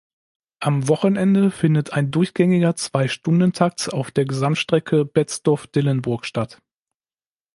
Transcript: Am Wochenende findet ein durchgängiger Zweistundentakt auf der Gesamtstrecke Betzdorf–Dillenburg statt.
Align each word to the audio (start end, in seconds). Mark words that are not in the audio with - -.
Am 0.59 0.87
Wochenende 0.87 1.51
findet 1.51 1.93
ein 1.93 2.09
durchgängiger 2.09 2.75
Zweistundentakt 2.75 3.93
auf 3.93 4.09
der 4.09 4.25
Gesamtstrecke 4.25 5.05
Betzdorf–Dillenburg 5.05 6.25
statt. 6.25 6.59